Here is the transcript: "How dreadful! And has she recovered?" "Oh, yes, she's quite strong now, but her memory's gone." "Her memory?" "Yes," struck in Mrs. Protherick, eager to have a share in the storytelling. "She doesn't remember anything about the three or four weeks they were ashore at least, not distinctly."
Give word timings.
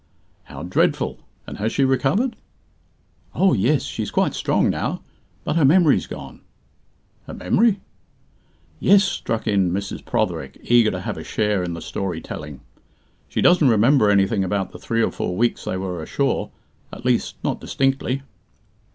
"How 0.45 0.63
dreadful! 0.63 1.19
And 1.45 1.59
has 1.59 1.71
she 1.71 1.85
recovered?" 1.85 2.35
"Oh, 3.35 3.53
yes, 3.53 3.83
she's 3.83 4.09
quite 4.09 4.33
strong 4.33 4.67
now, 4.67 5.03
but 5.43 5.57
her 5.57 5.63
memory's 5.63 6.07
gone." 6.07 6.41
"Her 7.27 7.35
memory?" 7.35 7.81
"Yes," 8.79 9.03
struck 9.03 9.45
in 9.45 9.69
Mrs. 9.69 10.03
Protherick, 10.03 10.57
eager 10.63 10.89
to 10.89 11.01
have 11.01 11.17
a 11.17 11.23
share 11.23 11.61
in 11.61 11.75
the 11.75 11.81
storytelling. 11.83 12.61
"She 13.29 13.41
doesn't 13.43 13.69
remember 13.69 14.09
anything 14.09 14.43
about 14.43 14.71
the 14.71 14.79
three 14.79 15.03
or 15.03 15.11
four 15.11 15.37
weeks 15.37 15.65
they 15.65 15.77
were 15.77 16.01
ashore 16.01 16.49
at 16.91 17.05
least, 17.05 17.35
not 17.43 17.61
distinctly." 17.61 18.23